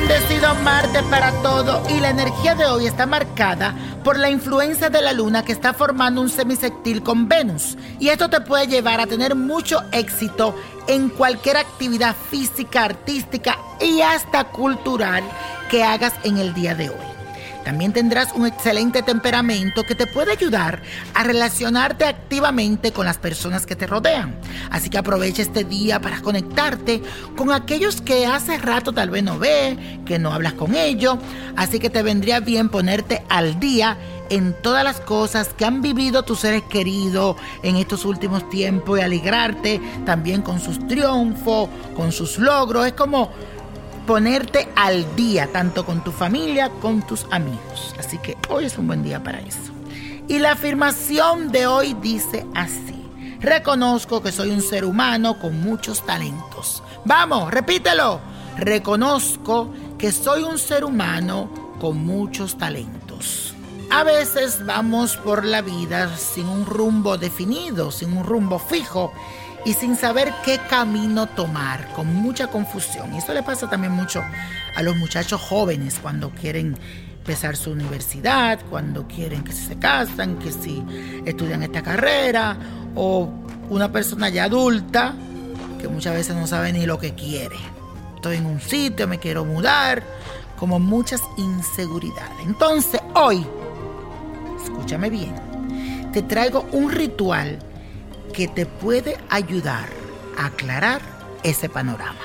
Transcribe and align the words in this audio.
Bendecido 0.00 0.54
martes 0.62 1.02
para 1.10 1.32
todo 1.42 1.82
y 1.90 1.98
la 1.98 2.10
energía 2.10 2.54
de 2.54 2.66
hoy 2.66 2.86
está 2.86 3.04
marcada 3.04 3.74
por 4.04 4.16
la 4.16 4.30
influencia 4.30 4.90
de 4.90 5.02
la 5.02 5.12
luna 5.12 5.44
que 5.44 5.50
está 5.50 5.74
formando 5.74 6.20
un 6.20 6.28
semisectil 6.28 7.02
con 7.02 7.28
Venus 7.28 7.76
y 7.98 8.08
esto 8.08 8.30
te 8.30 8.40
puede 8.40 8.68
llevar 8.68 9.00
a 9.00 9.08
tener 9.08 9.34
mucho 9.34 9.82
éxito 9.90 10.54
en 10.86 11.08
cualquier 11.08 11.56
actividad 11.56 12.14
física, 12.30 12.84
artística 12.84 13.58
y 13.80 14.00
hasta 14.00 14.44
cultural 14.44 15.24
que 15.68 15.82
hagas 15.82 16.12
en 16.22 16.38
el 16.38 16.54
día 16.54 16.76
de 16.76 16.90
hoy. 16.90 17.07
También 17.68 17.92
tendrás 17.92 18.32
un 18.32 18.46
excelente 18.46 19.02
temperamento 19.02 19.84
que 19.84 19.94
te 19.94 20.06
puede 20.06 20.32
ayudar 20.32 20.80
a 21.12 21.22
relacionarte 21.22 22.06
activamente 22.06 22.92
con 22.92 23.04
las 23.04 23.18
personas 23.18 23.66
que 23.66 23.76
te 23.76 23.86
rodean. 23.86 24.34
Así 24.70 24.88
que 24.88 24.96
aprovecha 24.96 25.42
este 25.42 25.64
día 25.64 26.00
para 26.00 26.22
conectarte 26.22 27.02
con 27.36 27.52
aquellos 27.52 28.00
que 28.00 28.24
hace 28.24 28.56
rato 28.56 28.94
tal 28.94 29.10
vez 29.10 29.22
no 29.22 29.38
ves, 29.38 29.76
que 30.06 30.18
no 30.18 30.32
hablas 30.32 30.54
con 30.54 30.74
ellos. 30.74 31.18
Así 31.56 31.78
que 31.78 31.90
te 31.90 32.02
vendría 32.02 32.40
bien 32.40 32.70
ponerte 32.70 33.22
al 33.28 33.60
día 33.60 33.98
en 34.30 34.54
todas 34.62 34.82
las 34.82 35.00
cosas 35.00 35.48
que 35.48 35.66
han 35.66 35.82
vivido 35.82 36.22
tus 36.22 36.40
seres 36.40 36.62
queridos 36.70 37.36
en 37.62 37.76
estos 37.76 38.06
últimos 38.06 38.48
tiempos 38.48 38.98
y 38.98 39.02
alegrarte 39.02 39.78
también 40.06 40.40
con 40.40 40.58
sus 40.58 40.86
triunfos, 40.88 41.68
con 41.94 42.12
sus 42.12 42.38
logros. 42.38 42.86
Es 42.86 42.94
como 42.94 43.30
ponerte 44.08 44.70
al 44.74 45.14
día, 45.16 45.50
tanto 45.52 45.84
con 45.84 46.02
tu 46.02 46.12
familia, 46.12 46.70
con 46.80 47.02
tus 47.02 47.26
amigos. 47.30 47.94
Así 47.98 48.16
que 48.16 48.38
hoy 48.48 48.64
es 48.64 48.78
un 48.78 48.86
buen 48.86 49.02
día 49.02 49.22
para 49.22 49.38
eso. 49.40 49.70
Y 50.28 50.38
la 50.38 50.52
afirmación 50.52 51.52
de 51.52 51.66
hoy 51.66 51.94
dice 52.00 52.46
así. 52.54 53.04
Reconozco 53.38 54.22
que 54.22 54.32
soy 54.32 54.48
un 54.48 54.62
ser 54.62 54.86
humano 54.86 55.38
con 55.38 55.60
muchos 55.60 56.06
talentos. 56.06 56.82
Vamos, 57.04 57.50
repítelo. 57.52 58.18
Reconozco 58.56 59.74
que 59.98 60.10
soy 60.10 60.42
un 60.42 60.56
ser 60.56 60.86
humano 60.86 61.50
con 61.78 61.98
muchos 61.98 62.56
talentos. 62.56 63.47
A 63.90 64.04
veces 64.04 64.64
vamos 64.66 65.16
por 65.16 65.46
la 65.46 65.62
vida 65.62 66.14
sin 66.16 66.46
un 66.46 66.66
rumbo 66.66 67.16
definido, 67.16 67.90
sin 67.90 68.16
un 68.16 68.24
rumbo 68.24 68.58
fijo 68.58 69.12
y 69.64 69.72
sin 69.72 69.96
saber 69.96 70.32
qué 70.44 70.58
camino 70.68 71.26
tomar, 71.26 71.88
con 71.94 72.14
mucha 72.14 72.48
confusión. 72.48 73.14
Y 73.14 73.18
esto 73.18 73.32
le 73.32 73.42
pasa 73.42 73.68
también 73.68 73.94
mucho 73.94 74.22
a 74.76 74.82
los 74.82 74.94
muchachos 74.96 75.40
jóvenes 75.40 75.98
cuando 76.02 76.30
quieren 76.30 76.78
empezar 77.18 77.56
su 77.56 77.70
universidad, 77.70 78.60
cuando 78.68 79.08
quieren 79.08 79.42
que 79.42 79.52
se 79.52 79.78
casan, 79.78 80.38
que 80.38 80.52
si 80.52 80.84
estudian 81.24 81.62
esta 81.62 81.82
carrera, 81.82 82.56
o 82.94 83.30
una 83.70 83.90
persona 83.90 84.28
ya 84.28 84.44
adulta 84.44 85.14
que 85.80 85.88
muchas 85.88 86.14
veces 86.14 86.36
no 86.36 86.46
sabe 86.46 86.72
ni 86.72 86.84
lo 86.84 86.98
que 86.98 87.14
quiere. 87.14 87.56
Estoy 88.16 88.36
en 88.36 88.46
un 88.46 88.60
sitio, 88.60 89.08
me 89.08 89.18
quiero 89.18 89.46
mudar, 89.46 90.02
como 90.58 90.78
muchas 90.78 91.22
inseguridades. 91.36 92.44
Entonces, 92.44 93.00
hoy, 93.14 93.46
escúchame 94.68 95.10
bien, 95.10 95.34
te 96.12 96.22
traigo 96.22 96.66
un 96.72 96.90
ritual 96.90 97.58
que 98.32 98.48
te 98.48 98.66
puede 98.66 99.16
ayudar 99.30 99.88
a 100.38 100.46
aclarar 100.46 101.00
ese 101.42 101.68
panorama. 101.68 102.18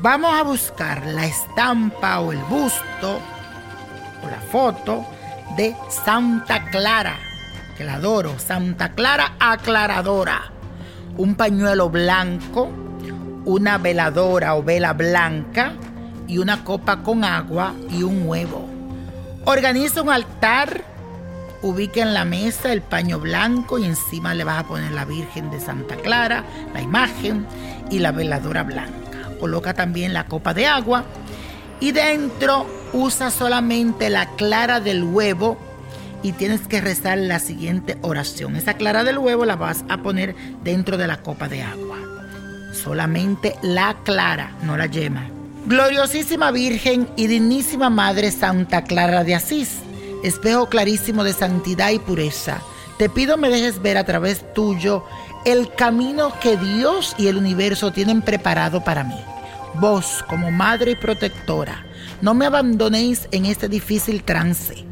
Vamos 0.00 0.32
a 0.32 0.42
buscar 0.42 1.06
la 1.06 1.26
estampa 1.26 2.20
o 2.20 2.32
el 2.32 2.38
busto 2.44 3.20
o 4.22 4.30
la 4.30 4.40
foto 4.52 5.04
de 5.56 5.74
Santa 5.88 6.66
Clara, 6.66 7.16
que 7.76 7.84
la 7.84 7.94
adoro, 7.94 8.38
Santa 8.38 8.92
Clara 8.92 9.34
aclaradora. 9.40 10.52
Un 11.16 11.34
pañuelo 11.34 11.90
blanco, 11.90 12.68
una 13.44 13.78
veladora 13.78 14.54
o 14.54 14.62
vela 14.62 14.92
blanca 14.92 15.72
y 16.28 16.38
una 16.38 16.62
copa 16.62 17.02
con 17.02 17.24
agua 17.24 17.74
y 17.90 18.02
un 18.02 18.28
huevo. 18.28 18.77
Organiza 19.48 20.02
un 20.02 20.10
altar 20.10 20.84
Ubica 21.62 22.02
en 22.02 22.12
la 22.12 22.26
mesa 22.26 22.70
el 22.70 22.82
paño 22.82 23.18
blanco 23.18 23.78
y 23.78 23.86
encima 23.86 24.34
le 24.34 24.44
vas 24.44 24.58
a 24.58 24.68
poner 24.68 24.92
la 24.92 25.06
Virgen 25.06 25.50
de 25.50 25.58
Santa 25.58 25.96
Clara, 25.96 26.44
la 26.74 26.82
imagen 26.82 27.46
y 27.90 28.00
la 28.00 28.12
veladora 28.12 28.62
blanca. 28.62 29.30
Coloca 29.40 29.72
también 29.72 30.12
la 30.12 30.26
copa 30.26 30.52
de 30.52 30.66
agua 30.66 31.04
y 31.80 31.92
dentro 31.92 32.66
usa 32.92 33.30
solamente 33.30 34.10
la 34.10 34.26
clara 34.36 34.80
del 34.80 35.02
huevo 35.02 35.56
y 36.22 36.32
tienes 36.32 36.68
que 36.68 36.82
rezar 36.82 37.16
la 37.16 37.38
siguiente 37.38 37.96
oración. 38.02 38.54
Esa 38.54 38.74
clara 38.74 39.02
del 39.02 39.16
huevo 39.16 39.46
la 39.46 39.56
vas 39.56 39.82
a 39.88 39.96
poner 40.02 40.36
dentro 40.62 40.98
de 40.98 41.06
la 41.06 41.22
copa 41.22 41.48
de 41.48 41.62
agua. 41.62 41.96
Solamente 42.74 43.56
la 43.62 43.96
clara, 44.04 44.52
no 44.62 44.76
la 44.76 44.84
yema. 44.84 45.37
Gloriosísima 45.66 46.50
Virgen 46.50 47.08
y 47.16 47.26
dignísima 47.26 47.90
Madre 47.90 48.30
Santa 48.30 48.84
Clara 48.84 49.24
de 49.24 49.34
Asís 49.34 49.78
espejo 50.22 50.68
clarísimo 50.68 51.24
de 51.24 51.32
santidad 51.32 51.90
y 51.90 51.98
pureza, 51.98 52.60
te 52.98 53.08
pido 53.08 53.36
me 53.36 53.50
dejes 53.50 53.80
ver 53.80 53.96
a 53.96 54.04
través 54.04 54.52
tuyo 54.54 55.04
el 55.44 55.72
camino 55.74 56.32
que 56.40 56.56
Dios 56.56 57.14
y 57.18 57.28
el 57.28 57.36
universo 57.36 57.92
tienen 57.92 58.22
preparado 58.22 58.82
para 58.82 59.04
mí. 59.04 59.18
Vos, 59.74 60.24
como 60.28 60.50
madre 60.50 60.92
y 60.92 60.96
protectora, 60.96 61.86
no 62.20 62.34
me 62.34 62.46
abandonéis 62.46 63.28
en 63.30 63.46
este 63.46 63.68
difícil 63.68 64.24
trance. 64.24 64.84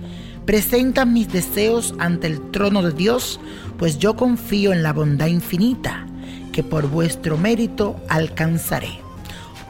Presenta 0.45 1.05
mis 1.05 1.33
deseos 1.33 1.95
ante 1.99 2.29
el 2.29 2.51
trono 2.53 2.83
de 2.83 2.93
Dios, 2.93 3.41
pues 3.79 3.99
yo 3.99 4.15
confío 4.15 4.73
en 4.73 4.85
la 4.85 4.93
bondad 4.93 5.27
infinita 5.27 6.07
que 6.53 6.63
por 6.63 6.89
vuestro 6.89 7.37
mérito 7.37 8.01
alcanzaré. 8.09 9.06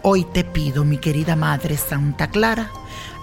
Hoy 0.08 0.22
te 0.22 0.44
pido, 0.44 0.84
mi 0.84 0.98
querida 0.98 1.34
Madre 1.34 1.76
Santa 1.76 2.28
Clara, 2.28 2.70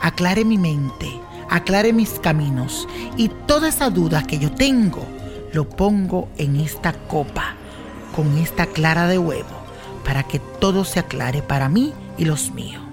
aclare 0.01 0.44
mi 0.44 0.57
mente 0.57 1.09
aclare 1.50 1.94
mis 1.94 2.19
caminos 2.19 2.89
y 3.15 3.30
toda 3.30 3.69
esa 3.69 3.89
duda 3.89 4.24
que 4.24 4.38
yo 4.39 4.51
tengo 4.51 5.06
lo 5.53 5.69
pongo 5.69 6.27
en 6.38 6.57
esta 6.57 6.91
copa 6.94 7.53
con 8.13 8.38
esta 8.38 8.65
clara 8.65 9.07
de 9.07 9.18
huevo 9.18 9.63
para 10.03 10.24
que 10.24 10.39
todo 10.39 10.83
se 10.83 11.00
aclare 11.00 11.41
para 11.41 11.69
mí 11.69 11.94
y 12.18 12.25
los 12.25 12.51
míos. 12.51 12.83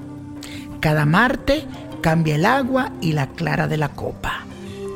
Cada 0.78 1.06
martes 1.06 1.64
cambia 2.00 2.36
el 2.36 2.46
agua 2.46 2.92
y 3.00 3.12
la 3.12 3.28
clara 3.28 3.66
de 3.66 3.78
la 3.78 3.88
copa 3.88 4.44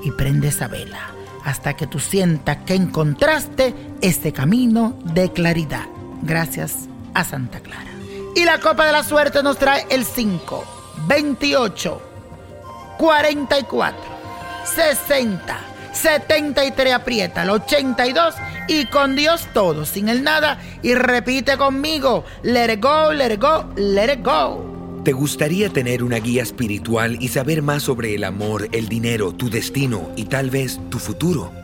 y 0.05 0.11
prende 0.13 0.49
esa 0.49 0.69
vela 0.69 1.11
hasta 1.45 1.75
que 1.75 1.89
tú 1.89 1.99
sientas 1.99 2.59
que 2.67 2.75
encontraste 2.75 3.75
este 4.03 4.33
camino 4.33 4.97
de 5.05 5.33
claridad. 5.33 5.87
Gracias 6.23 6.89
a 7.13 7.25
Santa 7.25 7.59
Clara. 7.61 8.04
Y 8.35 8.45
la 8.45 8.59
copa 8.59 8.87
de 8.87 8.93
la 8.93 9.05
suerte 9.05 9.43
nos 9.43 9.59
trae 9.59 9.87
el 9.91 10.05
5, 10.05 10.65
28, 11.07 12.03
44, 12.99 14.01
60, 14.65 15.61
73, 15.93 16.95
aprieta 16.95 17.45
el 17.45 17.51
82 17.51 18.35
y 18.69 18.87
con 18.87 19.15
Dios 19.15 19.47
todo, 19.53 19.85
sin 19.85 20.09
el 20.09 20.25
nada. 20.25 20.61
Y 20.83 20.95
repite 20.95 21.57
conmigo, 21.57 22.25
let 22.43 22.73
it 22.73 22.83
go, 22.83 23.13
let 23.13 23.33
it 23.33 23.41
go, 23.41 23.65
let 23.77 24.13
it 24.13 24.25
go. 24.25 25.03
¿Te 25.05 25.13
gustaría 25.13 25.69
tener 25.69 26.03
una 26.03 26.17
guía 26.17 26.43
espiritual 26.43 27.19
y 27.21 27.29
saber 27.29 27.63
más 27.63 27.83
sobre 27.83 28.15
el 28.15 28.25
amor, 28.25 28.69
el 28.73 28.89
dinero, 28.89 29.33
tu 29.33 29.51
destino 29.51 30.11
y 30.17 30.25
tal 30.25 30.51
vez 30.51 30.81
tu 30.91 30.99
futuro? 30.99 31.64